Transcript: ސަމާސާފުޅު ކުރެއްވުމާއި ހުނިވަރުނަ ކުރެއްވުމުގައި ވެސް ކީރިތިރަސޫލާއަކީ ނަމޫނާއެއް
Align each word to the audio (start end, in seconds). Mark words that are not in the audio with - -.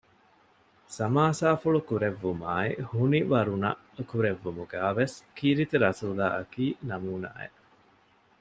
ސަމާސާފުޅު 0.97 1.79
ކުރެއްވުމާއި 1.89 2.71
ހުނިވަރުނަ 2.91 3.69
ކުރެއްވުމުގައި 4.11 4.95
ވެސް 4.99 5.15
ކީރިތިރަސޫލާއަކީ 5.37 6.65
ނަމޫނާއެއް 6.89 7.57